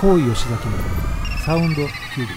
[0.00, 0.72] 高井吉崎の
[1.44, 1.86] サウンドキュー
[2.20, 2.34] ビック。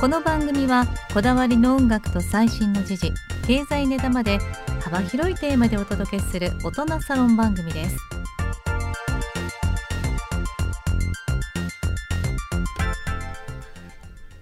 [0.00, 3.12] この番組はこだわりの音楽と最新の時事
[3.46, 4.38] 経済ネタまで
[4.80, 7.96] 幅広いテーマでお届けする大人サロン番組です。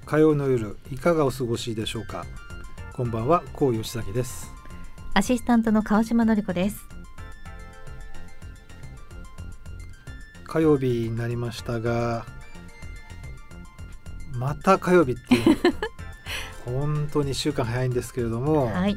[0.07, 2.25] 火曜の夜いかがお過ごしでしょうか？
[2.97, 4.55] こんばんは高井吉崎です。
[5.15, 6.87] アシスタントの川島のり子です。
[10.45, 12.25] 火曜日になりましたが
[14.39, 15.57] また火曜日っていう
[16.65, 18.97] 本当に1週間早いんですけれども、はい。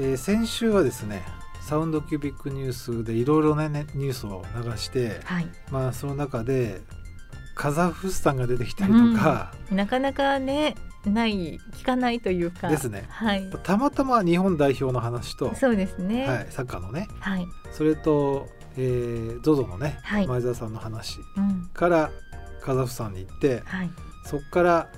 [0.00, 1.22] えー先週はですね
[1.60, 5.48] サウンドキュービックニュースでいろいろな、ね、ニュースを流して、はい。
[5.70, 6.82] まあその中で
[7.54, 10.74] カザフスタンが出てきたりとか、なかなかね
[11.06, 12.68] ない聞かないというか。
[12.68, 13.06] ですね。
[13.08, 13.48] はい。
[13.62, 16.28] たまたま日本代表の話と、そうですね。
[16.28, 17.08] はい、サッカーのね。
[17.20, 20.26] はい、それと、えー、ZOZO のね、はい。
[20.26, 21.70] 前澤さんの話うん。
[21.72, 22.10] から
[22.60, 23.90] カザフスタンに行ってはい。
[24.24, 24.88] そこから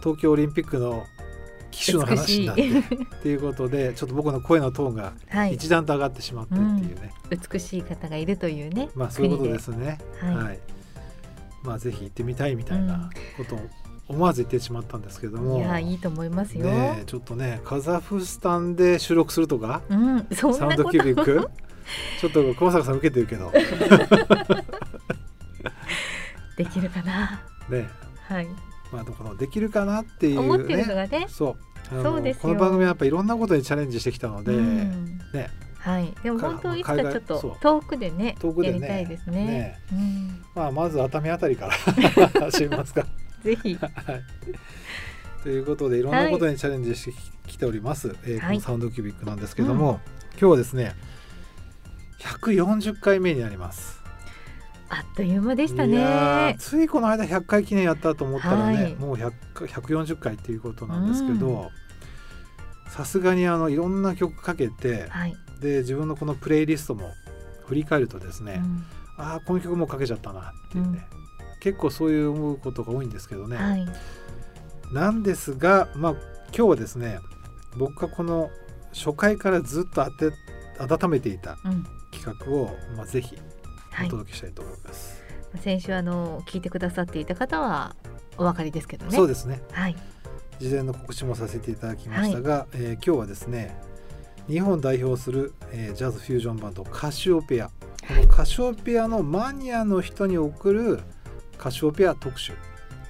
[0.00, 1.04] 東京オリンピックの
[1.70, 5.54] 機種の話になって っていうことでちょっと僕の声のトーンがはい。
[5.54, 9.98] 一段と上がってしまってっていうね、美しい方がいるというねまあそういうことですね。
[10.20, 10.42] 国で。
[10.42, 10.58] はい、
[11.62, 13.60] まあぜひ行ってみたいみたいなことを
[14.06, 19.80] 思わず言ってしまいですけども、いやいいと思いますよ、ねえちょっとねカザフスタンで収録するとか？
[19.88, 21.48] うんそんサウンドキュービッとク
[22.20, 23.50] ちょっと小坂さん受けてるけど。
[26.56, 27.42] できるかな？
[27.68, 27.88] ね
[28.28, 28.46] はい。
[28.92, 30.40] まあこのできるかなっていうね。
[30.40, 31.26] 思ってるのがね。
[31.28, 31.56] そ
[31.92, 32.02] う。
[32.02, 32.42] そうですよ。
[32.42, 35.18] この番組はやっぱいろんなことにチャレンジしてきたので、うん。
[35.32, 35.50] ね。
[35.78, 36.14] はい。
[36.22, 38.74] でもか本当いつかちょっと遠くでね遠くでね。
[38.74, 39.44] やりたいですね。
[39.46, 40.44] ねうん。
[40.54, 41.72] まあまず熱海あたりから。
[42.40, 43.06] 走りますか。
[43.44, 43.74] ぜひ。
[43.80, 43.92] はい。
[45.42, 47.14] ということでいろんなことにチャレンジして
[47.46, 48.56] きております、えーこはい。
[48.56, 50.00] のサウンドキュービックなんですけども、
[50.32, 50.94] 今日はですね
[52.20, 54.02] 140回目になります。
[54.88, 56.56] あっという間でしたね。
[56.58, 58.94] ついこの間100回記念やったと思ったらね、はい。
[58.94, 59.32] もう100
[59.66, 61.70] 140回っていうことなんですけど
[62.88, 67.12] さすがにあのいろんな曲かけてはい、で自分のこのプレイリストも
[67.66, 68.84] 振り返るとですね、うん。
[69.16, 71.06] ああこの曲もうかけちゃったなっていうね、
[71.64, 73.86] 結構そういう思うことが多いんですけどね、はい。
[74.92, 76.12] なんですがまあ
[76.54, 77.18] 今日はですね
[77.78, 78.50] 僕がこの
[78.92, 81.86] 初回からずっと温めていたうん。
[82.12, 83.36] 企画を、まあ、ぜひ
[83.90, 84.06] はい。
[84.08, 85.22] お届けしたいと思います。
[85.58, 87.96] 先週あの聞いてくださっていた方は
[88.36, 89.16] お分かりですけどね。
[89.16, 89.62] そうですね。
[89.72, 89.96] はい。
[90.60, 93.74] 事前の告知もさせていただきましたが、えー今日はですね
[94.48, 97.68] 日本代表する、えージャズフュージョンバンドカシオペア。
[97.68, 97.72] こ
[98.12, 101.00] のカシオペアのマニアの人に送る
[101.58, 102.52] カシオペア特集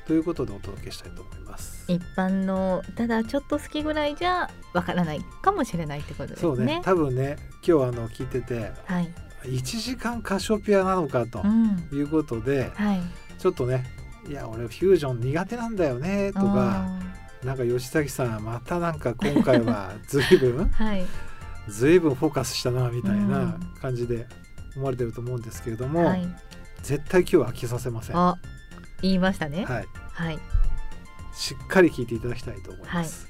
[0.06, 1.84] ということでお届けしたいと思います。
[1.88, 6.40] 一般のただちょっと好きぐらいじゃわからないかもしれないってことですね。
[6.42, 6.80] そうね。
[6.84, 9.10] 多分ね今日あの聞いててはい、
[9.44, 13.00] 1時間カシオペアなのかとうん、いうことで、はい。
[13.38, 13.84] ちょっとね
[14.28, 17.00] いや俺フュージョン苦手なんだよねとかあ
[17.44, 21.04] なんか吉崎さんまたなんか今回は 随分ー はい。
[21.68, 23.30] 随分フォーカスしたなみたいうん。
[23.30, 24.26] な感じで
[24.76, 26.26] 思われてると思うんですけれども、はい
[26.84, 28.16] 絶対今日は飽きさせません。
[28.16, 28.38] はあ
[29.02, 30.38] 言いましたねい、はい
[31.34, 33.26] しっかり聞いていただきたいと思います。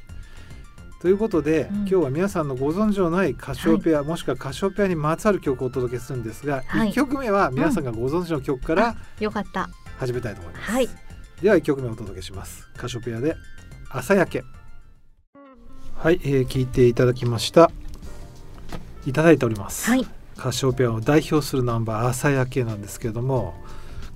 [1.01, 10.71] ということで、うん今日は皆さんのご存知のないカシオペア、もしくはカシオペアにまつわる曲をお届けするんですが、はい1曲目は皆さんがご存知の曲からよかった始めたいと思います。
[10.71, 10.89] はい
[11.41, 12.69] では1曲目をお届けします。
[12.77, 13.37] カシオペアで
[13.91, 14.45] 朝焼け。
[15.97, 17.71] はい、えー聞いていただきました。
[19.07, 19.89] いただいております。
[19.89, 20.07] はい
[20.37, 23.55] カシオペアを代表するナンバー朝焼けなんですけれども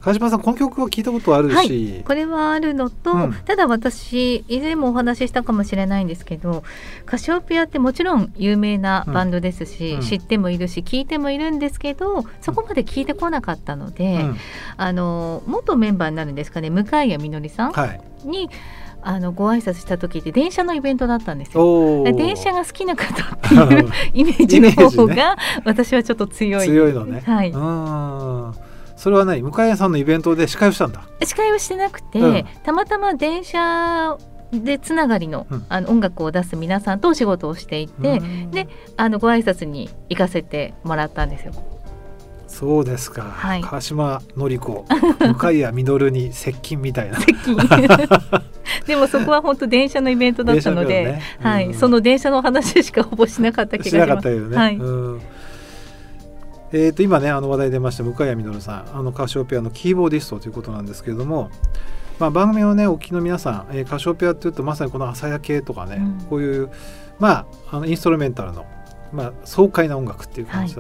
[0.01, 3.33] 川島さんこの曲は聞いたことあるし、これはあるのと、うん。
[3.45, 6.63] ただ私以前もお話ししたかもしれないんですけど
[7.05, 10.03] カシオペアってもちろん有名なバンドですし、うん。
[10.03, 14.37] 知ってもいるし聞いてもいるんですけどそこまで聞いてこなかったので、うん。
[14.77, 18.01] あの元メンバーになるんですかね向谷みのりさんはい。
[18.25, 18.49] に
[19.09, 22.05] あのご挨拶した時って電車のイベントだったんですよ。
[22.05, 25.35] 電車が好きな方っていう イメージの方が、
[25.65, 26.67] 私はちょっと強い。
[26.67, 27.51] 強いのね、はい。
[27.51, 28.53] うん
[28.97, 31.01] それは何向井さんのイベントで司会をしたんだ。
[31.25, 32.45] 司会をしてなくて、うん。
[32.63, 34.19] たまたま電車
[34.53, 35.65] でつながりの,、うん。
[35.71, 38.51] あの音楽を出す皆さんとお仕事をしていて、うん。
[38.51, 38.69] で
[38.99, 41.53] あのご挨拶に行かせてもらったんですよ。
[42.59, 43.61] そうですか、はい。
[43.61, 44.85] 川島典子。
[45.23, 47.21] 向谷実に接近みたいな。
[47.21, 47.57] 接近。
[48.85, 51.23] でもそこは本当電車のイベントだったので、電車のね。
[51.41, 51.75] はい、うん。
[51.75, 54.09] その電車の話しかほぼしなかった気がします。
[54.09, 54.77] かったよね、はい。
[54.77, 55.21] うん。
[56.73, 58.99] えー、と今ねあの話題出ました向谷実さん。
[58.99, 61.51] あのカシオペアのキーボーディストということなんですけれども。
[62.19, 66.69] まあ、番組をねお聞きの皆さん、えー、カシオペアっていうとまさにこの朝焼けとかね、うん、こういう
[67.21, 68.67] まああのインストルメンタルの、
[69.13, 70.75] まあ、爽快な音楽っていう感じ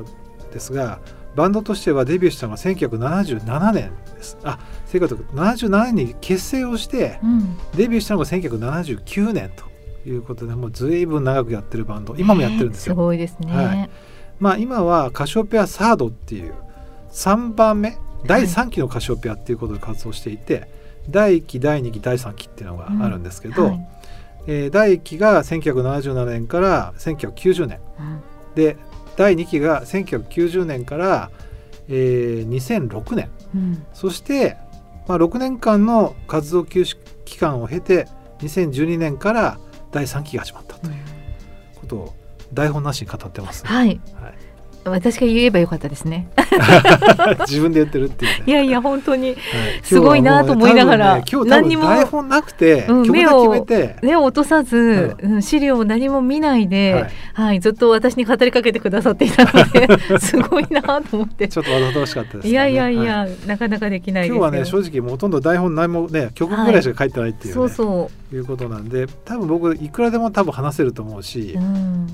[0.52, 4.38] ですが、はい、バンドとしてはデビューしたのが1977年です。
[4.42, 4.58] あ
[4.88, 9.64] 1977年に結成をして、うん、デビューしたのが1979年と
[10.08, 12.14] いうことでもうずいぶん長くやってるバンド。
[12.16, 12.94] 今もやってるんですよ。
[12.94, 13.90] すごいですね、はい。
[14.40, 16.54] まあ、今はカシオペアサードっていう
[17.12, 20.68] 3番目第3期のカシオペアっていうことで活動していて、はい、
[21.10, 23.88] 第1期第2期第3期っていうのがあるんですけど、うんはい、
[24.46, 28.22] えー、第1期が1977年から1990年、うん、
[28.54, 28.76] で
[29.18, 31.30] 第2期が1990年から、
[31.88, 34.56] えー、2006年、うん、そして、
[35.08, 38.06] まあ、6年間の活動休止期間を経て
[38.38, 39.58] 2012年から
[39.90, 40.94] 第3期が始まったという
[41.80, 42.14] ことを
[42.52, 44.47] 台本なしに語ってます、ね、はい、はい
[44.90, 46.28] 私が言えばよかったですね。
[47.48, 49.36] 自分で言ってるっていう、ね、いやいや本当に。
[49.82, 53.66] すごいなと思いながら、ね、今日何にも台本なくて、うん、目を
[54.02, 61.48] 目を落とさず、うん、資料を何も見ないで、はい、はい、ずっと私に語りかけてくださっていたので すごいなと思って。
[61.48, 67.60] ちょっとわざとらしかったです、ね、いやいやいや、はい、なかなかできない今日はね正直もうほとんど台本何もね曲ぐらいしか書いてないっていう、ね。
[67.60, 68.18] はい、そうそう。
[68.34, 72.06] いうことなんで多分僕いくらでも多分話せると思うし、うん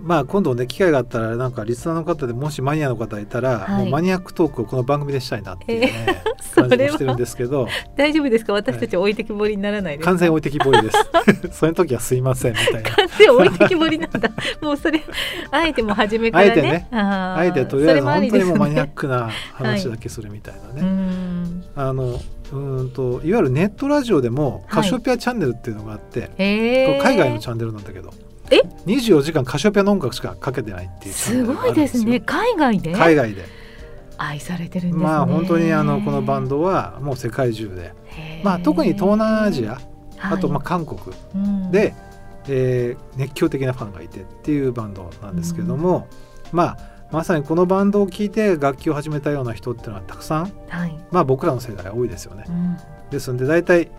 [0.00, 7.68] まあ今度ね機会があったらなんかリスナーの方でもしマニアの方いたら、はい、もうマニアックトークをこの番組でしたいなっていうね、えー、感じもしてるんですけど。
[7.96, 8.52] 大丈夫ですか？
[8.52, 10.96] 私たち置いてきぼりにならないです完全置いてきぼりです。
[11.58, 12.90] その時はすいませんみたいな。
[12.90, 14.30] 完全置いてきぼりなんだ。
[14.62, 15.02] もうそれ
[15.50, 16.50] あえても初めからね。
[16.50, 16.88] あえてね。
[16.90, 20.88] あえてとりあえず本当にもうマニアックな話だけするみたいなね、
[21.74, 22.20] はい、あの
[22.52, 28.12] うんといわゆるネットラジオでもカシオペアチャンネルっていうのがあって、はい、海外のチャンネルなんだけど
[28.50, 32.20] え？24時間カシオペアの音楽しかかけてないっていうすごいですね。
[32.20, 32.92] 海外で？
[32.92, 33.44] 海外で。
[34.18, 37.92] 愛されてるんです、ね、まあ本当にあのこのバンドはもう世界中で。
[38.42, 39.80] まあ特に東南アジア
[40.20, 40.98] あとまあ韓国
[41.70, 41.94] で、はい、
[42.48, 46.08] えー、熱狂的なファンがいてっていうバンドなんですけども、
[46.52, 46.78] うん、まあ
[47.10, 52.44] まさにこのバンドを聴いて楽器を始めたような人っていうのはたくさん、はい、まあ僕らの世代多いですよね。
[52.48, 52.76] うん、
[53.10, 53.90] ですので大体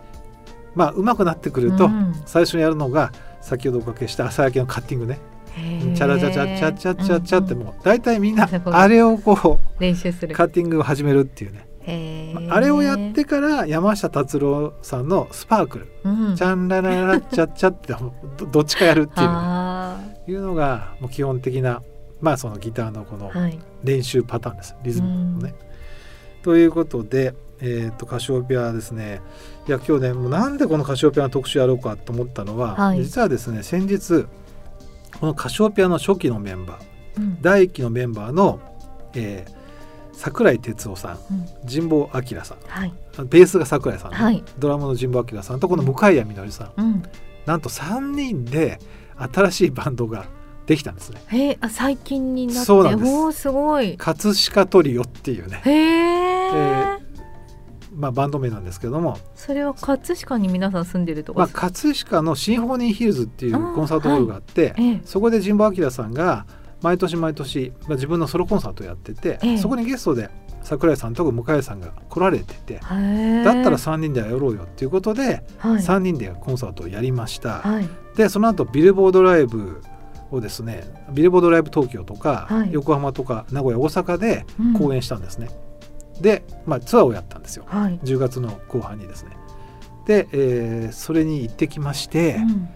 [0.74, 1.90] まあ上手くなってくると
[2.26, 5.18] 最初にやるのが、先ほどおかけした朝焼けのカッティングね。
[5.94, 10.34] チャラチャチャチャチャチャチャってもう大体みんなあれをこう練習する。
[10.34, 11.66] カッティングを始めるっていうね。
[12.50, 17.94] あれをやってから山下達郎さんの「スパークル」うん、チャンラララチャチャって
[18.52, 21.82] どっちかやるっていういうのがもう基本的な
[22.20, 23.32] まあそのギターのこの
[23.82, 25.54] 練習パターンです、はい、リズムのね。
[26.42, 29.20] ということで、えー、とカシオペアですね。
[29.68, 34.26] いや今日ねもうなんでこのカシオペアの特集やろうかと思ったのは、はい、実はですね先日
[35.20, 36.82] このカシオペアの初期のメンバー、
[37.18, 38.60] うん、第1期のメンバーの、
[39.14, 39.54] えー、
[40.14, 41.34] 桜井哲夫さん、う
[41.66, 42.92] ん、神保明さん、はい、
[43.28, 44.16] ベースが桜井さん、ね。
[44.16, 47.02] はい、ドラムの神保明さんとこの向谷みのりさん、うん、
[47.44, 48.78] なんと3人で
[49.16, 50.24] 新しいバンドが
[50.66, 51.20] できたんですね。
[51.26, 52.64] へあ最近になって。
[52.64, 53.12] そうなんです。
[53.12, 53.96] おすごい。
[53.96, 55.60] 葛飾トリオっていうね。
[55.64, 56.99] へえー
[58.00, 59.18] まあ、バンド名なんですけども。
[59.34, 66.46] それは葛飾に皆さん住んでるとまあ、葛飾のシンフォニーヒルズっていうコンサートホールがあって、はい、そこで神保明さんが
[66.82, 70.30] 毎年毎年、まあ、自分のソロコンサートをやってて、ええ、そこにゲストで
[70.62, 79.82] 桜井さんと向井さんが来られててだったら3人でやろうよっていうことで、はい、3人でコンサートをやりました、はい、でその後ビルボードライブ
[80.30, 84.44] をですねビルボードライブ東京とか、はい、横浜とか名古屋大阪で
[84.78, 85.69] 公演したんですね、うん、
[86.20, 89.36] で、まあ、ツアーをやったんですよ、はい、10月の後半にですね。
[90.06, 92.68] で、えー、それに行ってきまして、うん、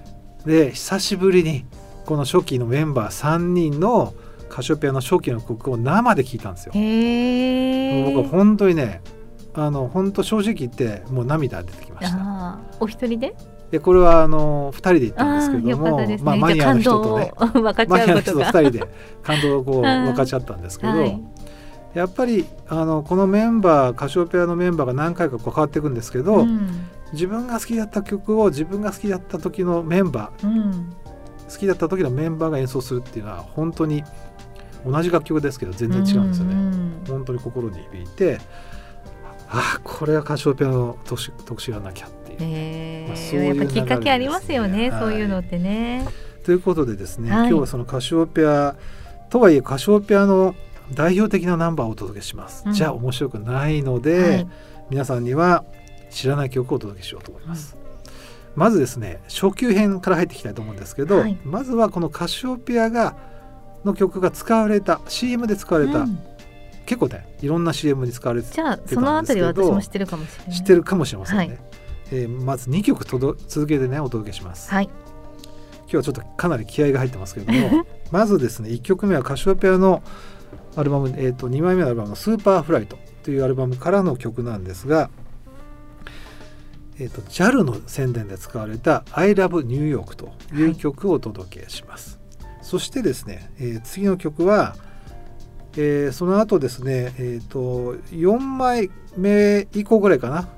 [0.46, 1.64] で久しぶりに
[2.04, 4.14] この初期のメンバー3人の
[4.48, 6.72] カシオペアの初期の曲を生で聴いたんですよ。
[8.14, 9.02] 僕は本当にね
[9.54, 12.60] あの本当正直言ってもう涙出てきました。
[12.78, 13.34] お一人で？
[13.70, 17.32] でこれはあの2人で行ったんですけども、ね、まあ、マニアの人とね。
[17.88, 18.84] マニアの人と2人で
[19.22, 21.20] 感動をこう 分かち合ったんですけど、はい、
[21.94, 30.94] やっぱりあのこのメンバーカシオペアのメンバーが何回かこう変わっていくんですけど、うん、自分が好きだった曲を自分が好きだった時のメンバー、うん、
[31.48, 34.02] 好きだった時のメンバーが演奏するっていうのは本当に
[34.84, 36.54] 同じ楽曲ですけど全然違うんですよね。
[36.54, 38.38] うんうん、本当に心に響いて
[39.48, 43.08] ああこれはカシオペアの特集やらなきゃっていう、えー。
[43.08, 46.06] まあ、そういう、ね、やっぱきっかけありますよね、はい、そういうのってね。
[46.44, 48.76] ということでですね、はい、今日はそのカシオペア
[49.30, 50.54] とはいえカシオペアの
[50.92, 52.64] 代表的なナンバーをお届けします。
[52.66, 54.48] うん、じゃあ面白くないので、はい、
[54.90, 55.64] 皆さんには
[56.10, 57.76] 知らない曲をお届けしようと思います。
[57.78, 57.84] うん。
[58.54, 63.16] まずですね初級編から入っていきたいと思うんですけど、はい、まずはこのカシオペアが
[63.84, 66.06] の曲が使われた CM で使われた
[66.86, 70.56] 結構ねいろんな CM に使われてじゃあそのあたりは私も知ってるかもしれない。
[70.56, 71.58] 知ってるかもしれませんね、はい。
[72.12, 74.84] えーまず2曲とど続けてねお届けします、はい。
[74.84, 80.02] 今日はちょっとかなり気合が入ってますけれども まずですね1曲目はカシオペアの
[80.76, 85.10] アルバム、えー、と2枚目のアルバムの「スーパーフライト」というアルバムからの曲なんですが、
[86.98, 92.18] えー、と JAL の宣伝で使われた「I love New York」という曲をお届けします、
[92.62, 94.76] そしてですね、えー次の曲は、
[95.76, 100.48] えーその後ですね、えー、と4枚目以降ぐらいかな。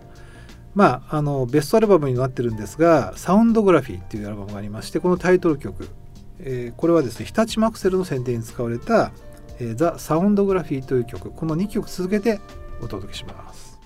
[0.75, 5.89] まあ、あのベストアルバムになってるんですが「サウンドグラフィー」っていうアルバムがありましてこのタイトル曲、
[6.39, 9.11] えーこれはですね日立マクセルの宣伝に使われた
[9.59, 12.41] 「えー、ザ・サウンドグラフィー」という曲この2曲続けて
[12.81, 13.79] お届けします。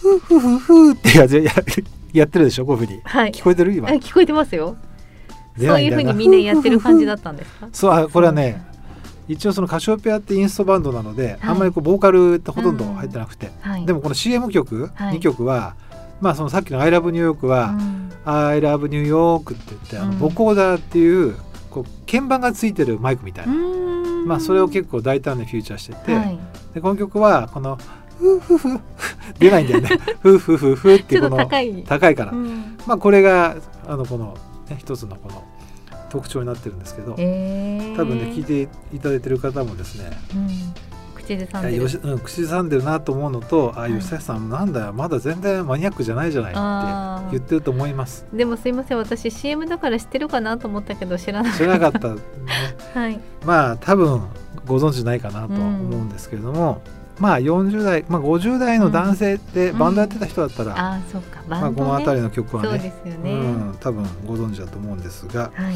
[0.00, 1.52] ふうふうふうふうってやつや
[2.12, 3.00] やってるでしょこういうふうに。
[3.04, 3.30] はい。
[3.32, 3.72] 聞こえてる？
[3.72, 3.88] 今。
[3.88, 4.76] あ聞こえてますよ。
[5.56, 7.68] 出そういうふうにみんなやってる感じだったんですか？
[7.72, 8.62] そうあこれはね
[9.28, 11.38] 一応そのカシオペアってインストバンドなので、はい。
[11.42, 13.86] あんまりこうボーカルってほとんど入ってなくて、はい。
[13.86, 15.18] でもこの CM 曲、はい。
[15.18, 15.74] 2曲は
[16.20, 20.18] まあそのさっきの「I love New York は」うん「I love New York」って言ってあのうん。
[20.18, 21.36] ボコーダーっていう
[21.72, 24.26] こう鍵盤がついてるマイクみたいな、うん。
[24.26, 26.38] まあ、それを結構大胆にフィーチャーしてて、はい。
[26.74, 27.78] でこの曲はこの
[28.18, 28.80] 「フーフーフー」
[29.38, 29.88] 出ないんだよね
[30.20, 31.84] 「フーフーフーフー」ってことの高い。
[31.84, 32.76] 高いから、うん。
[32.86, 34.36] まあこれがあのこの、
[34.68, 35.42] ね、一つのこの
[36.10, 37.96] 特徴になってるんですけど、えー。
[37.96, 40.10] 多分ね聞いていただいてる方もですね。
[40.34, 40.48] うん
[41.36, 42.00] 口ずさんでる。
[42.02, 43.92] うん、口ずさんでるなと思うのと「あはい。
[43.98, 48.26] 吉田さんなんだよまだ全然マニアックじゃないじゃない」って言ってると思います。
[48.32, 51.52] でもすいません私 CM だから知ってるかなと思ったけど知らない。
[51.52, 52.20] 知らなかった、 ね、
[52.94, 53.20] はい。
[53.44, 54.22] まあ多分
[54.66, 56.82] ご存知ないかなと思うんですけれども、
[57.18, 59.78] まあ40代、まあ、50代の男性でうん。
[59.78, 61.42] バンドやってた人だったら、ああそうか。
[61.48, 65.50] バまあ、この辺りの曲はそうでねすよね、うん、多分ご存知だと思うんですが。
[65.54, 65.74] はい。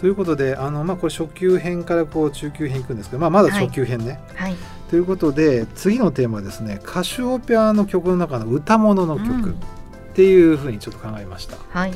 [0.00, 4.20] ということであの、まあ、これ初級編からこう中級編いくんですけど、まあ、まだ初級編ね。
[4.34, 4.56] はい
[4.92, 9.52] ということで次のテーマはですねカシオペアの曲の中の歌物の曲うん。
[9.52, 11.56] っていうふうにちょっと考えました。
[11.70, 11.94] はい。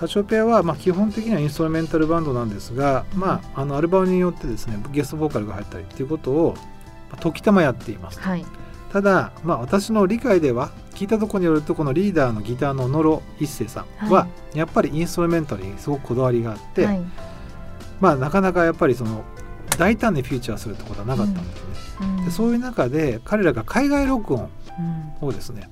[0.00, 6.54] カシオペアはまあ基本的にはインストラメンタルバンドなんですが、まあ、あのアルバムによってですねゲストボーカルが入ったりっていうことを
[7.10, 8.18] まあ時たまやっています。
[8.18, 8.46] はい。
[8.94, 17.02] ただ、まあ、私の理解では聞いたところによるとこのリーダーのギターの野呂一生さんは、はやっぱりインストラメンタルにすごくこだわりがあって、はい。
[18.00, 19.22] まあ、なかなかやっぱりその
[19.78, 22.06] 大胆にフィーチャーするってことはなかったんですね。
[22.18, 22.24] うん。
[22.24, 24.50] でそういう中で彼らが海外録音
[25.22, 25.28] うん。
[25.28, 25.70] をですね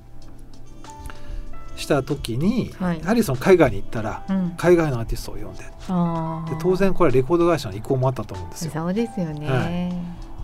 [1.75, 2.99] した時に、はい。
[2.99, 4.53] やはりその海外に行ったらうん。
[4.57, 5.63] 海外のアーティストを呼んで。
[5.63, 8.71] で当然これはレコード会社の意向もあったと思うんですよ。
[8.73, 9.93] そうですよね、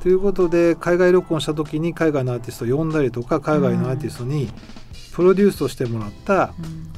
[0.02, 4.52] ということで海外録音した時に海外のアーティストを呼んだりとか海外のアーティストに
[5.14, 6.94] プロデュースをしてもらったうん。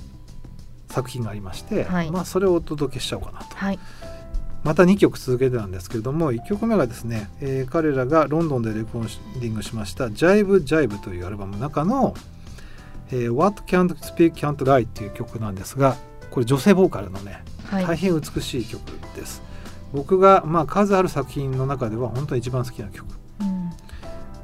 [0.89, 2.11] 作品がありまして、はい。
[2.11, 3.47] まあ、それをお届けしちゃおうかなと。
[4.65, 12.13] はいまた2曲続けてなんですけれども1曲目がですね、えー彼らがロンドンでレコーディングしました「Jive Jive」というアルバムの中の
[13.11, 15.95] 「えー What Can't Speak Can't Lie」っていう曲なんですが
[16.31, 17.85] これ女性ボーカルのねはい。
[17.85, 18.81] 大変美しい曲
[19.15, 19.41] です。
[19.93, 23.05] 僕が、まあ、数ある作品の中では本当に一番好きな曲、
[23.41, 23.69] うん。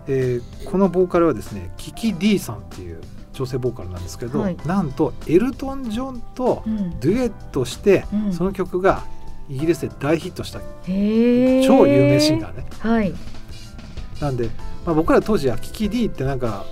[0.07, 3.01] えーこのボーカルはですねキキ D さんっていう
[3.33, 4.57] 女性ボーカルなんですけど、はい。
[4.65, 6.99] なんとエルトン・ジョンとうん。
[6.99, 8.33] デュエットして、うん。
[8.33, 9.03] その曲が
[9.51, 12.65] イギリスで大ヒットした超有名シンガーね。
[12.79, 13.13] はい、
[14.21, 14.49] なんで、
[14.85, 16.65] まあ、僕ら当時はキキ D ってなんか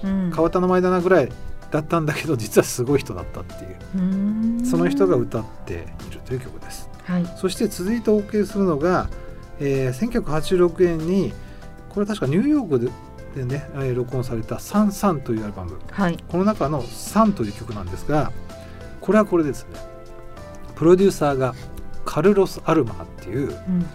[0.45, 1.29] った名前だなぐらい
[1.71, 4.65] だったんだけど実はすごい人だったっていう。
[4.65, 5.73] その人が歌って
[6.09, 6.89] いるという曲です。
[7.03, 7.25] はい。
[7.35, 9.09] そして続いてお送りするのが、
[9.59, 11.33] えー1986年に
[11.89, 12.89] これ確かニューヨークで
[13.35, 15.77] でね、えー録音された「サンサン」というアルバム。
[15.91, 16.17] はい。
[16.29, 18.31] この中の「サン」という曲なんですが
[19.01, 19.79] これはこれですね。
[20.75, 21.53] プロデューサーが
[22.09, 23.85] カルロス・アルマーっていううん。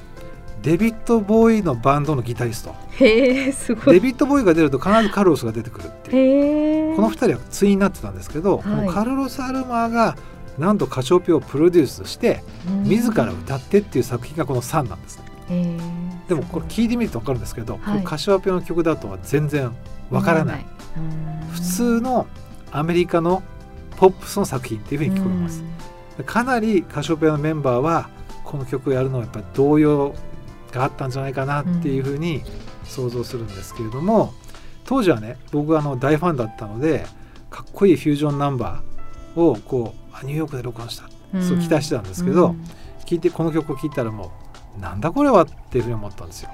[0.62, 2.74] デビッド・ボーイのバンドのギタリスト。
[2.92, 3.94] へえすごい。
[3.94, 6.96] デビッド・ボーイが出ると必ずカルロスが出てくるっていう。
[6.96, 8.88] この2人は対になってたんですけど、はい。
[8.88, 10.16] カルロス・アルマーが
[10.56, 12.44] なんとカシオペアをプロデュースして
[12.84, 15.18] 自ら歌ってっていう作品がこの「サン」なんです
[15.48, 15.80] ね。
[16.28, 18.04] でもこれ聞いてみると分かるんですけど、はい。
[18.04, 19.72] カシオペアの曲だとは全然
[20.10, 20.66] 分からない。
[21.52, 22.26] 普通の
[22.70, 23.42] アメリカの
[23.96, 25.62] ポップスの作品っていうふうに聞こえます。
[26.22, 28.08] かなりカシオペアのメンバーは
[28.44, 30.14] この曲をやるのはやっぱり動揺
[30.70, 32.42] があったんじゃないかなっていうふうに
[32.84, 34.32] 想像するんですけれども、
[34.84, 37.06] 当時はね僕はあの大ファンだったので
[37.50, 41.08] かっこいいフュージョンナンバーをこうあニューヨークで録音した。
[41.40, 42.54] そう期待してたんですけど、
[43.06, 44.30] 聞いてこの曲を聴いたらも
[44.76, 46.50] うなんだこれはっていうふうに思ったんですよ。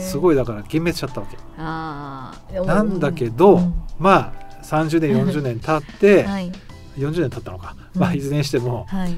[0.00, 2.66] すいごいだから幻滅しちゃったわけ。
[2.66, 3.74] なんだけど、うん。
[3.98, 6.52] まあ30年40年経って、はい
[6.96, 8.00] 40年経ったのか、うん。
[8.00, 9.16] まあいずれにしてもはい。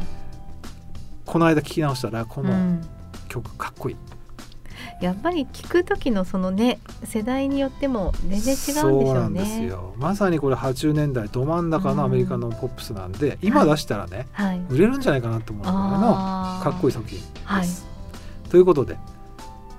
[1.26, 2.83] この間聞き直したらこのうん。
[3.28, 3.97] 曲かっこいい。
[3.97, 9.07] いやっぱり聞く時のそのね世代によっても全然違うんでしょうね。
[9.07, 9.95] そうなんですよ。
[9.99, 15.99] まさにこれ80年代ど真ん中のアメリカのポップスなんで、今出したらね、はい、売れるんじゃないかなと思うぐらいの
[16.62, 17.33] かっこいい作品です。
[17.45, 17.66] はい。
[18.50, 18.97] ということで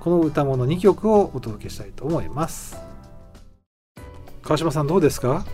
[0.01, 2.77] この歌物2曲をお届けしたいと思います。
[4.43, 5.45] 川島さんどうですか、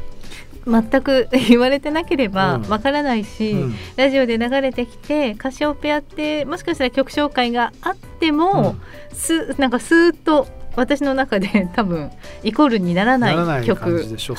[0.66, 2.70] 全く言われてなければうん。
[2.70, 3.76] わからないし、うん。
[3.96, 8.76] ラジオで流れてきてカシオペアってもしかしたら曲紹介があっても、
[9.14, 12.12] すなんかスーッと私の中で 多分
[12.44, 13.90] イコールにならなならないでしょ、は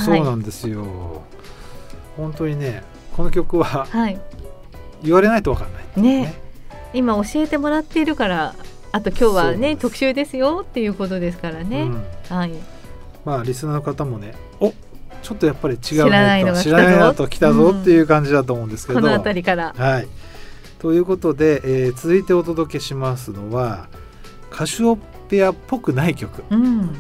[0.00, 0.04] い。
[0.04, 1.22] そうなんですよ。
[2.16, 2.82] 本当にね
[3.16, 4.20] この曲ははい。
[5.02, 5.82] 言われないとわかんない。
[5.82, 6.34] っていうね。
[6.94, 8.54] 今教えてもらっているから
[8.92, 12.04] あと今日はね特集ですよっていうことですからね、うん。
[12.36, 12.52] はい。
[13.24, 14.51] まあリスナーの方もねお
[15.22, 16.76] ちょっとやっぱり違う知らないのが来たぞ。
[16.76, 19.74] ねと知らないなと来たぞうんっていう感じだと思うんですけど、この辺りから。
[19.76, 20.08] はい。
[20.78, 23.86] ということで、えー続いてお届けしますのは
[24.50, 24.96] カシオ
[25.28, 26.42] ペアっぽくない曲。
[26.50, 26.90] うん。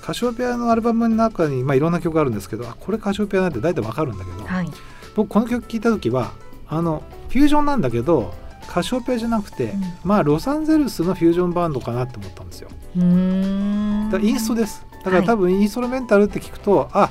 [0.00, 4.70] カシオペアのアルバムの中に、まあ、いろんな曲があるんですけどあこれカシオペアなんて大体わかるんだけど、はい。
[5.14, 6.32] 僕この曲聴いた時は
[6.66, 8.32] あのフュージョンなんだけど
[8.66, 9.82] カシオペアじゃなくて、うん。
[10.02, 12.70] まあロサンゼルスのフュージョンバンドかなって思ったんですよ。
[12.96, 14.86] だインストです。
[15.04, 17.10] だから多分インストルメンタルって聞くと、あ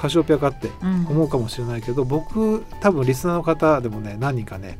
[0.00, 1.06] カシオペアかってうん。
[1.06, 4.78] 思うかもしれないけど僕多分リスナーの方でもね何人かね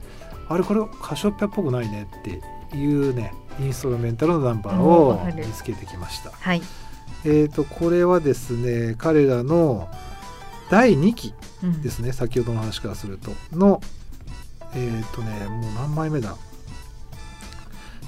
[0.48, 6.30] あれこれカシオペアっぽくないねっていうねインストルメンタルのナンバーうんを見つけてきました。
[6.30, 6.62] はい、
[7.24, 9.88] えー、とこれはですね彼らの
[10.70, 11.82] 第2期うん。
[11.82, 13.32] ですね先ほどの話からすると。
[13.54, 13.82] の
[14.74, 16.34] えっ、とねもう何枚目だ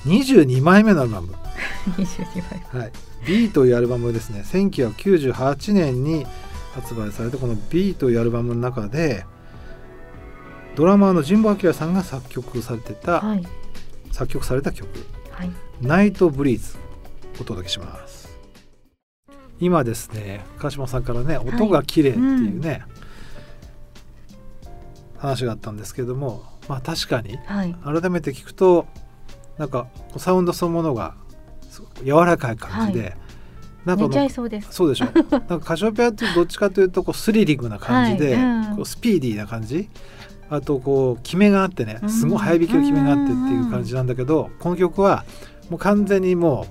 [0.06, 1.34] ？22枚目のアルバム。
[1.98, 2.92] 22枚はい、
[3.26, 4.44] B というアルバムですね。
[4.46, 6.26] 1998年に
[6.72, 9.24] 発売されたこの B というアルバムの中で
[10.74, 13.46] ドラマーの神保明さんが作曲されてた、はい。
[14.10, 14.88] 作曲された曲。
[15.30, 15.50] はい
[15.80, 16.76] 「ナイトブリーズ」
[17.40, 18.38] お届けします。
[19.58, 22.22] 今ですね川島さんからね音が綺麗ってい
[22.56, 22.82] うね、
[25.18, 27.74] 話があったんですけどもまあ確かにはい。
[27.84, 28.86] 改めて聞くと
[29.58, 31.14] なんかサウンドそのものが
[32.04, 33.16] 柔らかい感じで、
[33.84, 34.68] なんか寝ちゃいそうです。
[34.70, 38.76] そうでしょ なんかカシオペアってどっちかというとこうスリリングな感じで、はいうん。
[38.76, 39.88] こうスピーディーな感じ。
[40.50, 41.98] あとこう決めがあってね。
[42.02, 42.08] うん。
[42.08, 45.24] すごい早弾きの決めがあってっていう感じなんだけど、この曲は
[45.70, 46.66] もう完全にも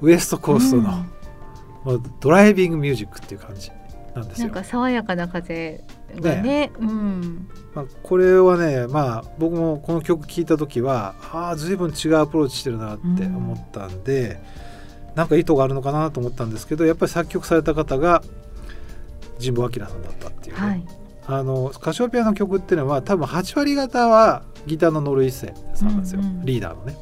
[0.00, 1.04] うウエストコーストの、
[1.84, 3.70] もうドライビングミュージックっていう感じ
[4.14, 4.48] なんですよ。
[4.48, 5.84] なんか爽やかな風
[6.20, 7.48] がねうん。
[7.74, 14.40] まあ、これはねまあ僕もこの曲聴いた時はああ随分違うアプローチしてるなって思ったんで、
[15.14, 18.22] なんか意図があるのかなと思ったんですけどやっぱり作曲された方が
[19.38, 20.84] 神保明さんだったっていうね、はい。
[21.26, 26.96] あのカシオペアの曲っていうのは多分8割方はギターのノルイッセさんなんですよ、うんうんリーダーのね。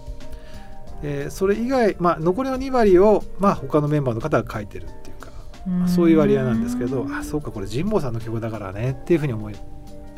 [1.02, 5.30] えーそれ以外、まあ、残りの2割を、まあ、他のメンバーの方が書いてるっていうか、
[5.66, 9.54] まあそういう割合なんですけどあそうかこれ神保さんの曲だからねっていうふうに思い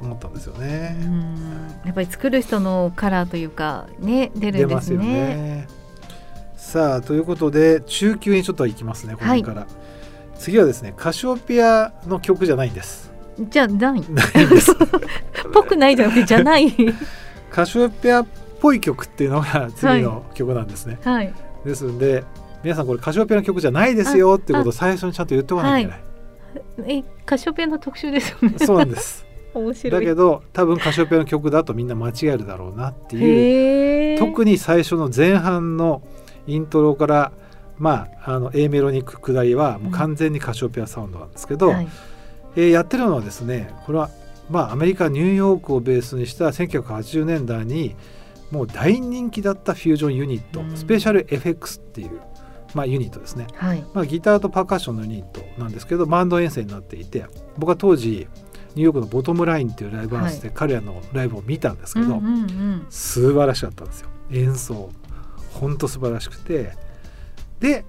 [0.01, 0.97] 思ったんですよね。
[1.01, 1.81] うん。
[1.85, 5.69] やっぱり作る人のカラーというかね出るんで出ますすよね。
[6.77, 6.83] ね。
[6.83, 9.67] さあということで中級にちょっといきますねこの辺から、
[10.39, 13.13] 次はですねカシオペアの曲じゃないんです。
[13.39, 14.75] じゃあないないんです。
[15.53, 16.75] ぽくないじゃなくてじゃない
[17.51, 18.27] カシオペアっ
[18.61, 20.99] ぽい曲っていうのが次の曲なんですね。
[21.05, 21.33] はい
[21.65, 22.25] ですんで
[22.63, 27.01] 皆さんこれカシオペアの曲じゃないですよってことを最初にちゃんと言っておかないといけない。
[27.01, 29.27] えカシオペアの特集ですよねそうなんです。
[29.55, 36.03] 面白いだけど多分カシオペアの曲だとみんな間違えるだろうなっていう特に最初の前半の
[36.47, 37.33] イントロから
[37.79, 41.89] まああの A メロに行くくだりはもう完全にカシオペアサウンドなんですけど、はい。
[42.57, 44.11] えーやってるのはですねこれは
[44.51, 47.97] まあアメリカニューヨークをベースにした1980年代に
[48.51, 50.77] もう大人気だったフュージョンユニット、うん。
[50.77, 52.21] スペシャル FX っていう、
[52.75, 53.83] まあ、ユニットですね、はい。
[53.95, 57.25] まあ、ギターとパーカッションのユニットなんですけどバンド編成になっていて
[57.57, 58.29] 僕は当時
[58.75, 62.87] ニューヨークのボトムラインっていうライブハウスで彼らのライブを見たんですけど、うんうんうん。
[62.91, 64.09] 素晴らしかったんですよ。
[64.31, 64.91] 演奏
[65.53, 66.73] ほんと素晴らしくて。
[67.61, 67.85] で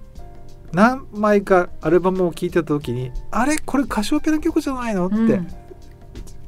[0.71, 3.58] 何枚かアルバムを聴いてた時にあれ？
[3.58, 5.06] これカシオペアの曲じゃないの？
[5.06, 5.23] ってうん。
[5.30, 5.47] 聞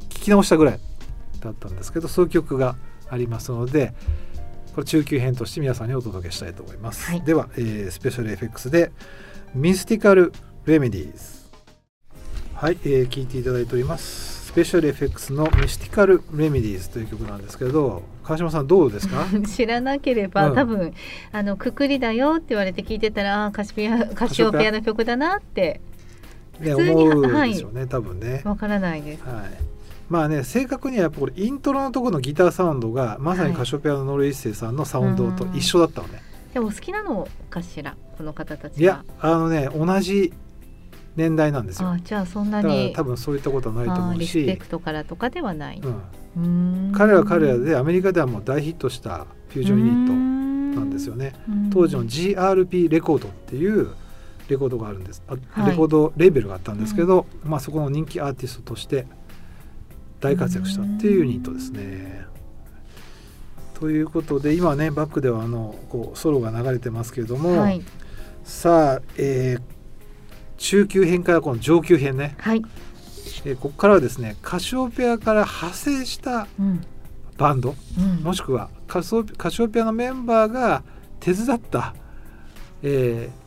[0.09, 0.79] き直したぐらい
[1.41, 2.75] だったんですけどそういう曲が
[3.09, 3.93] ありますので
[4.73, 7.21] これ中級編として皆さんにお届けしたいと思います、はい。
[7.21, 8.91] では、えースペシャル FX で
[9.53, 10.33] ミスティカル・
[10.65, 11.45] レメディーズ
[12.55, 14.33] はい、えー、聞いていただいております。
[14.33, 19.25] スペシャル FX のミスティカル・レメディーズという曲なんですけど川島さんどうですか？
[19.45, 20.55] 知らなければ、うん。
[20.55, 20.93] 多分
[21.31, 24.71] あのくくりだよって言われて聞いてたらあーカシピアカシオペア？
[24.71, 25.81] の曲だなって。
[26.59, 28.41] ね普通に思うでしょうね、多分ね。
[28.45, 29.23] わからないです。
[29.25, 29.43] はい。
[30.09, 36.21] まあね正確にはやっぱこれイントロのところのギターサウンドがまさにカシオペアのノルイッセイさんのサウンドと一緒だったのね、
[36.53, 37.95] でもお好きなのかしら。
[38.17, 40.31] この方たちいやあのね同じ
[41.15, 41.89] 年代なんですよ。
[41.89, 45.81] あじゃあそんなに多分そういったことはないとあ思うリスペし、クトからとかではない、
[46.37, 50.35] うん、彼は彼らでアメリカではもう大ヒットしたフュージョンユニットな
[50.75, 51.33] なんですよね。
[51.49, 51.69] うん。
[51.69, 53.95] 当時の GRP レコードっていう
[54.47, 55.23] レコードがあるんです。
[55.27, 55.71] あはい。
[55.71, 59.07] レコードレーベルがあったんですけど、まあ、そこの人気アーティストとして
[60.19, 62.25] 大活躍したっていうユニットですね。
[63.73, 67.81] ということで今ねバックではあのこうソロが流れてますけれども、はい。
[68.43, 69.74] さあ、えー
[70.57, 72.61] 中級編からこの上級編ね、はい、
[73.45, 76.81] えーここからはですねカシオペアから派生したうん。
[77.37, 77.75] バンド。
[77.99, 80.83] うん、もしくはカシオペアのメンバーが
[81.19, 81.93] 手伝った、
[82.81, 83.45] えー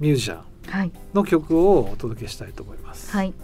[0.00, 0.92] ミュージシャンはい。
[1.14, 3.10] の曲をお届けしたいと思います。
[3.10, 3.34] はい。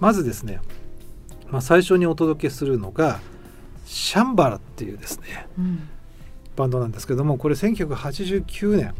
[0.00, 0.60] まずですね、
[1.50, 3.20] まあ、最初にお届けするのが
[3.84, 5.88] シャンバラっていうですねうん。
[6.56, 8.94] バンドなんですけどもこれ1989年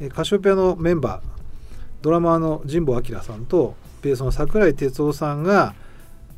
[0.00, 1.33] えーカシオペアのメンバー
[2.04, 5.74] ドラマーの神保明さんとベースの桜井哲夫さんが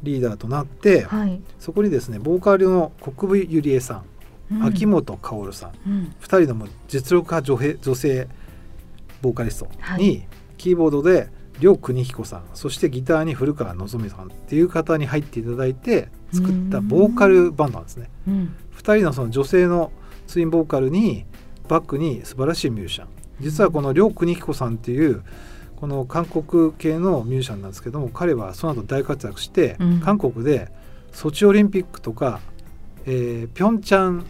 [0.05, 4.05] リーダーとなって、はい、そこにですねボーカルの国分ゆりえさ
[4.53, 4.63] ん、うん。
[4.65, 6.15] 秋元薫さんうん。
[6.21, 8.29] 2人の実力派女性女性
[9.23, 10.23] ボーカリストはに、
[10.57, 18.09] キーボードで両邦彦さんそしてギターに古川望さんっていう方に入っていただいて作ったボーカルバンドなんですね。
[18.29, 18.55] うん。
[18.79, 19.91] 2人のその女性の
[20.29, 21.27] ツインボーカルに
[21.67, 23.09] バックに素晴らしいミュージシャン。
[23.41, 25.25] 実はこの両邦彦さんっていう
[25.77, 30.01] この韓国系のミュージシャンなんですけども彼はその後大活躍して、うん。
[30.01, 30.69] 韓国で
[31.13, 32.41] ソチオリンピックとか、
[33.05, 34.27] えー、ピョンチャン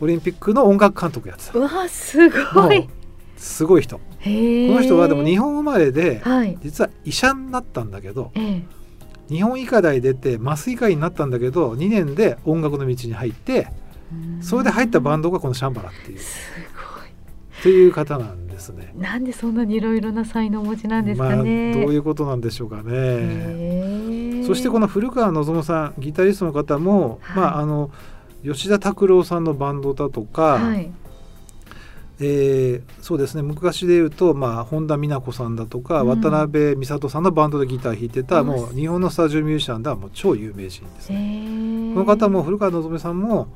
[0.00, 1.58] オリンピックの音楽監督やってた。
[1.58, 2.88] うわすごい。
[3.36, 3.98] すごい人。
[3.98, 6.58] この人はでも日本生まれではい。
[6.62, 8.62] 実は医者になったんだけどええ。
[9.28, 13.68] 日本医科大出て麻酔科医になったんだけど2年で音楽の道に入って
[14.40, 16.18] それで入ったバンドがこのシャンバラっていう。
[16.18, 16.40] す
[17.62, 18.92] ごいっていう方なんですね。
[18.96, 21.72] なんでそんなにいろいろな才能をお持ちなんですまあどうかね。
[21.84, 24.44] いうことなんでしょうかね。
[24.46, 27.90] そしてこの古川望さんギタリストの方も、はいまああの
[28.44, 30.90] 吉田拓郎さんのバンドだとか、はい
[32.20, 41.90] えーそうですね昔で言うと、まあ、本田美奈子さんだとか、うん渡辺美里さんのバンドでギター弾いてた、うんもう日本のスタジオミュージシャンではもう超有名人ですへね。
[41.92, 43.48] えこの方も古川望さんも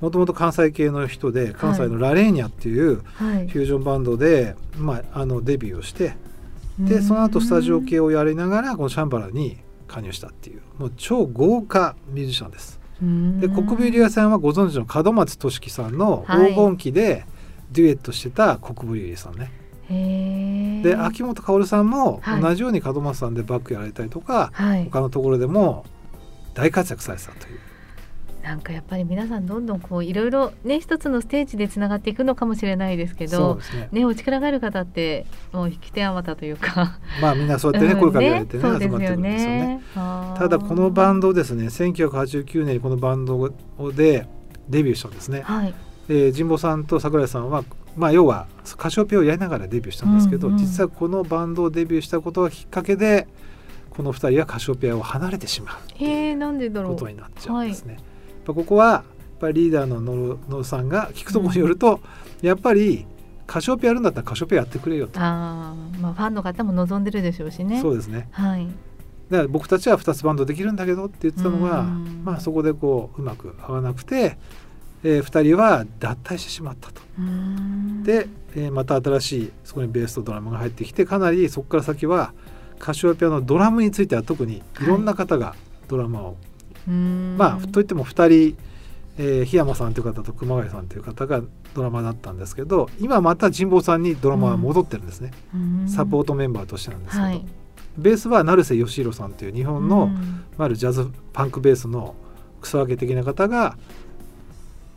[0.00, 3.48] もともと関西系の人で関西のラレーニャっていうはい。
[3.48, 6.16] フュージョンバンドで、まあ、あのデビューをして
[6.78, 12.80] でその後スタジオ系をやりながらこのシャンバラに加入したっていうもう超豪華ミュージシャンです。
[13.40, 17.24] で国分ゆりえさんはご存知の門松俊樹さんの黄金期で
[17.72, 19.50] デュエットしてた国分ゆりえさんね。
[20.82, 22.42] で秋元薫さんもはい。
[22.42, 24.84] 同じように門松さんでバックやられたりとか、はい。
[24.84, 25.84] 他のところでも
[26.54, 27.58] 大活躍されてたという。
[28.42, 33.88] なんかやっぱり皆さんどんどんこういろいろね一つのステージでつながっていくのかもしれないですけどね。
[33.92, 39.82] ねお力がある方ってもう引き手あまたというかまあみんなそうやってね、うん声かけられてねそうですよ集まってくるんですよね。
[40.38, 43.52] ただこのバンドですね1989年にこのバンド
[43.92, 44.26] で
[44.68, 45.42] デビューしたんですね。
[45.42, 45.74] はい
[46.08, 47.62] えー神保さんと桜井さんは、
[47.96, 53.28] まあ、要はカシオペアをやりながらデビューしたんですけど、うんうん実はこのバンドをデビューしたことがきっかけで
[53.90, 57.98] この2人はカシオペアを離れてしまうえー、なんでだろうことになっちゃうんですね。
[58.46, 59.02] ここはやっ
[59.40, 62.00] ぱりリーダーの野呂さんが聞くところによると、
[62.42, 63.06] やっぱり
[63.46, 67.80] カシオペアやるんだったらカシオペアやってくれよと、あーまあファンの方も望んでるでしょうしね。
[67.80, 68.28] そうですね。
[68.32, 68.66] はい。
[69.30, 72.22] だから僕たちは2つバンドできるんだけどって言ってたのが、うん。
[72.24, 74.36] まあ、そこでこううまく合わなくて、
[75.04, 77.00] え2人は脱退してしまったと。
[77.18, 78.02] うーん。
[78.02, 82.32] で、えーまた新しいそこにベースとドラムが入ってきてかなりそこから先は
[82.80, 85.54] カシオペアのドラムについては特にいろんな方が
[85.86, 86.49] ドラマを、うーん
[86.88, 88.56] まあといっても2人、
[89.18, 91.42] えー檜山さんという方と熊谷さんという方が
[91.74, 95.32] ドラマだったんですけど今また神保さんにドラマは戻ってるんですね、
[95.86, 97.44] サポートメンバーとしてなんですけど、はい。
[97.98, 100.10] ベースは成瀬義弘さんという日本の、うん。
[100.10, 100.14] い
[100.56, 102.14] わゆるジャズパンクベースの
[102.62, 103.76] 草分け的な方が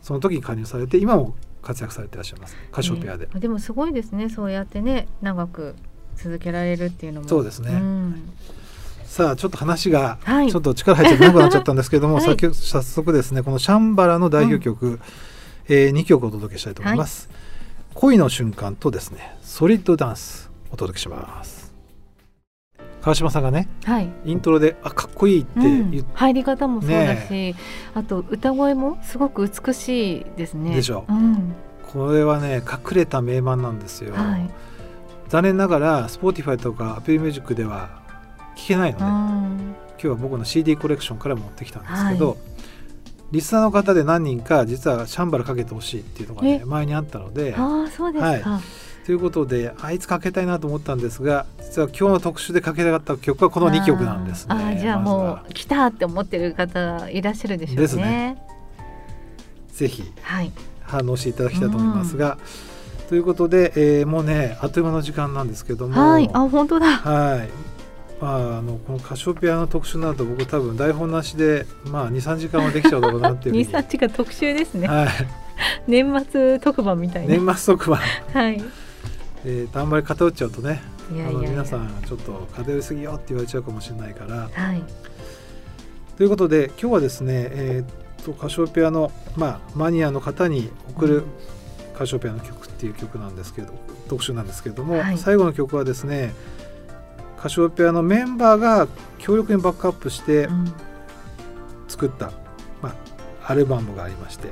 [0.02, 2.56] その時に加入されて今も活躍されていらっしゃいます。
[2.70, 3.26] カシオペアで。
[3.26, 3.40] ね。
[3.40, 4.28] でもすごいですね。
[4.28, 5.74] そうやってね長く
[6.16, 7.28] 続けられるっていうのも。
[7.28, 7.72] そうですね。
[7.72, 8.14] ん
[9.14, 10.50] さあちょっと話がはい。
[10.50, 12.24] ちょっと力入っちゃって長くなっちゃったんですけども、はい。
[12.24, 14.98] 先早速ですねこのシャンバラの代表曲、
[15.68, 17.30] え2曲お届けしたいと思います、
[17.94, 21.72] 恋の瞬間とですねソリッドダンスお届けします。
[23.02, 24.10] 川島さんがねはい。
[24.24, 26.06] イントロであかっこいいってうん。
[26.14, 27.54] 入り方もそうだし、ね
[27.94, 30.74] あと歌声もすごく美しいですね。
[30.74, 31.04] でしょ。
[31.08, 31.54] うん。
[31.92, 34.50] これはね隠れた名盤なんですよ、はい。
[35.28, 38.02] 残念ながら Spotify とか Apple Music では
[38.56, 39.10] 聴けないので、うん。
[39.10, 42.36] 今日は僕の CD コレクションから持ってきたんですけど、
[43.32, 46.64] リスナーの方で何人か実はシャンバラかけてほしいっていうのがねえ？
[46.64, 48.60] 前にあったのでああそうですか、
[49.06, 54.54] ということであいつかけたいなと思ったんですが実は今日の特集でかけたかった曲はこの2曲なんですね。
[54.54, 57.82] あじゃあもう来たって思ってる方いらっしゃるでしょうね。
[57.82, 58.38] ですね。
[59.72, 60.52] ぜひはい。
[60.82, 62.38] 反応していただきたいと思いますが、
[63.08, 66.00] ということで、えーもうねあっという間の時間なんですけども。
[66.00, 66.30] はい。
[66.32, 66.86] あ本当だ。
[66.86, 67.48] はい
[68.24, 73.58] まあ、あのこのカシオペアの特集など僕多分台本なしで、まあ、23時間はできちゃうだろうなっていうふうに。
[73.68, 75.08] 二三日が特集ですね、はい、
[75.86, 77.36] 年末特番みたいな。
[77.36, 78.00] 年末特番、
[78.32, 78.64] はい。
[79.44, 80.82] えーとあんまり偏っちゃうとね
[81.12, 81.38] いやいやいや。
[81.38, 84.48] あの皆さんちょっと偏りすぎよって言われちゃうかもしれないから。
[84.50, 84.82] はい。
[86.16, 91.24] ということで今日はですね、えー、とカシオペアの、まあ、マニアの方に送る
[91.92, 93.74] カシオペアの曲っていう曲なんですけど
[94.08, 95.18] 特集なんですけれども、はい。
[95.18, 96.32] 最後の曲はですね
[97.44, 100.72] カシオペアのメンバーが強力にバックアップしてうん。
[101.88, 102.32] 作った、
[102.80, 102.96] ま
[103.42, 104.48] あ、アルバムがありまして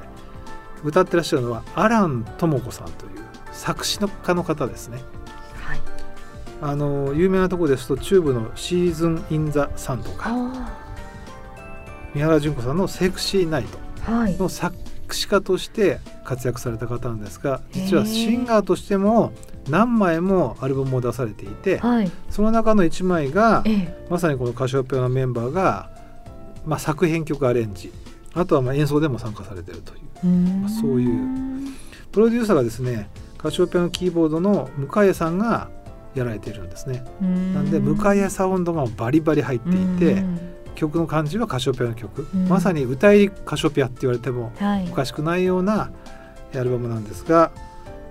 [0.84, 3.12] 歌ってらっしゃるのは亜蘭知子さんという
[3.50, 4.98] 作詞家の方ですね。
[5.62, 5.80] はい。
[6.60, 10.78] あの有名なところですとチューブの「シーズン・イン・ザ・サン」とかあ
[12.12, 14.76] 三原順子さんの「セクシー・ナイトーはい」の作
[15.10, 19.32] 詞家として活躍された方なんですが実はシンガーとしても
[19.68, 22.10] 何枚もアルバムを出されていてはい。
[22.30, 24.06] その中の1枚がええ。
[24.10, 25.90] まさにこのカシオペアのメンバーが、
[26.66, 27.92] まあ、作編曲アレンジ
[28.34, 30.68] あとはまあ演奏でも参加されているといううーん。
[30.68, 31.72] そういう。
[32.10, 35.68] プロデューサーがですねカシオペアのキーボードの向江さんが
[36.14, 37.04] やられているんですね。
[37.20, 40.22] ななんで向江サウンドがバリバリ入っていて
[40.74, 42.48] 曲の感じはカシオペアの曲、うん。
[42.48, 44.88] まさに歌いカシオペアって言われてもはい。
[44.90, 45.90] おかしくないような
[46.54, 47.50] アルバムなんですが、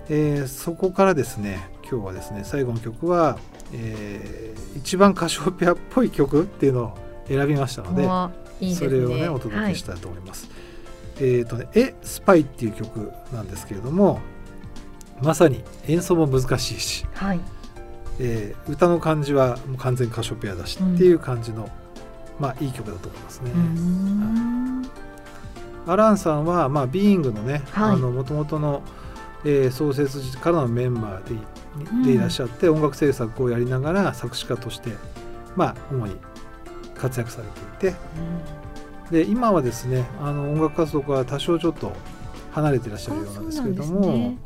[0.08, 3.38] えーそこからですね今日はですね最後の曲は、
[3.72, 8.74] えー一番カシオペアっぽい曲っていうのを選びましたのでね。
[8.74, 10.48] それをねお届けしたいと思います。
[11.20, 14.20] えっ、とね「えスパイ」っていう曲なんですけれども
[15.20, 17.40] まさに演奏も難しいし、はい、はい
[18.18, 21.68] えー歌の感じはもう完全カシオペアだしうんっていう感じの、
[22.40, 23.50] まあいい曲だと思いますね。
[25.86, 27.94] アランさんは、まあ、ビーイングのね、はい。
[27.94, 28.82] あの元々の、
[29.44, 34.90] えー創設時からのメンバーで,、んでいらっしゃって音楽制作をやりながら作詞家として、
[35.56, 36.16] まあ、主に
[36.94, 37.48] 活躍され
[37.84, 37.96] ていて。
[39.10, 41.92] で今はですねあの音楽活動から多少ちょっと
[42.52, 44.38] 離れていらっしゃるようなんですけれども、ね。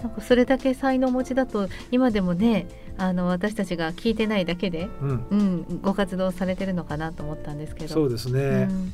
[0.00, 7.92] なんかそれだけ才能持ちだと今でもねあの私たちが聞いてないだけで、うん、うん、ご活動されてるのかなと思ったんですけど。
[7.92, 8.92] そうですね、うん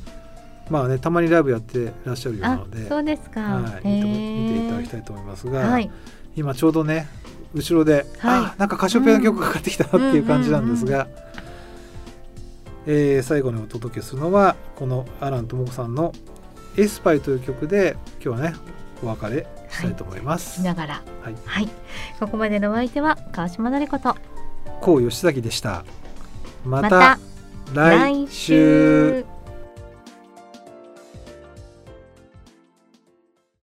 [0.69, 4.11] まあねたまにライブやってらっしゃるようなあので、そうですか、はい、見て見
[4.49, 5.91] ていただきたいと思いますが、はい。
[6.35, 7.07] 今ちょうどね
[7.53, 8.05] 後ろで、はい。
[8.19, 11.07] あなんかカシオペアの曲がかかってきたなっていう感じなんですが、
[12.87, 16.13] えー最後にお届けするのはこのアラン智子さんの
[16.77, 18.55] 「エスパイ」という曲で今日はね
[19.03, 20.59] お別れしたいと思います。
[20.59, 21.01] 見ながら。
[21.21, 21.69] はい、はい。
[22.19, 24.15] ここまでのお相手は川島成子と。
[24.81, 25.83] こう吉崎でした。
[26.65, 27.19] ままたた
[27.73, 29.25] 来週